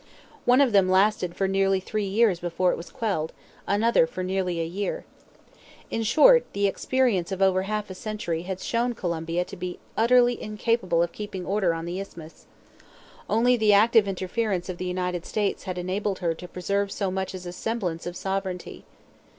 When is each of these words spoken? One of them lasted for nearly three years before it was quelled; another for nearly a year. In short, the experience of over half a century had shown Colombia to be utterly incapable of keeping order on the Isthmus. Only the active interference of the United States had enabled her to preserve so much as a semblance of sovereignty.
One 0.45 0.61
of 0.61 0.71
them 0.71 0.89
lasted 0.89 1.35
for 1.35 1.47
nearly 1.47 1.79
three 1.79 2.07
years 2.07 2.39
before 2.39 2.71
it 2.71 2.75
was 2.75 2.89
quelled; 2.89 3.33
another 3.67 4.07
for 4.07 4.23
nearly 4.23 4.59
a 4.59 4.65
year. 4.65 5.05
In 5.91 6.01
short, 6.01 6.43
the 6.53 6.65
experience 6.65 7.31
of 7.31 7.39
over 7.39 7.61
half 7.61 7.87
a 7.91 7.93
century 7.93 8.41
had 8.41 8.59
shown 8.61 8.95
Colombia 8.95 9.45
to 9.45 9.55
be 9.55 9.77
utterly 9.95 10.41
incapable 10.41 11.03
of 11.03 11.11
keeping 11.11 11.45
order 11.45 11.71
on 11.71 11.85
the 11.85 11.99
Isthmus. 11.99 12.47
Only 13.29 13.55
the 13.55 13.73
active 13.73 14.07
interference 14.07 14.69
of 14.69 14.79
the 14.79 14.85
United 14.85 15.23
States 15.23 15.65
had 15.65 15.77
enabled 15.77 16.17
her 16.17 16.33
to 16.33 16.47
preserve 16.47 16.91
so 16.91 17.11
much 17.11 17.35
as 17.35 17.45
a 17.45 17.53
semblance 17.53 18.07
of 18.07 18.17
sovereignty. 18.17 18.85